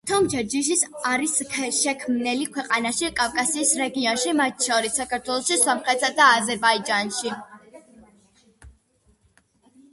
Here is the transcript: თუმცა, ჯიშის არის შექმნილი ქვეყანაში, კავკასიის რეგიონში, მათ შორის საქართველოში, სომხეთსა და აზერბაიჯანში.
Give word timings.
თუმცა, 0.09 0.39
ჯიშის 0.51 0.79
არის 1.09 1.33
შექმნილი 1.79 2.47
ქვეყანაში, 2.55 3.11
კავკასიის 3.19 3.75
რეგიონში, 3.83 4.33
მათ 4.41 4.67
შორის 4.69 4.97
საქართველოში, 5.01 5.59
სომხეთსა 5.67 6.13
და 6.23 6.33
აზერბაიჯანში. 6.41 7.35